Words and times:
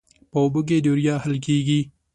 په 0.31 0.37
اوبو 0.43 0.61
کې 0.67 0.77
د 0.81 0.85
یوریا 0.87 1.15
حل 1.23 1.35
کیږي. 1.45 1.81